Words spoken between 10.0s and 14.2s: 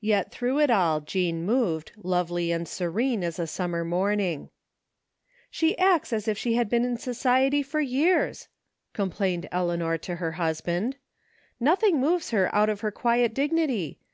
her husband." Nothing moves her out of her quiet dignity.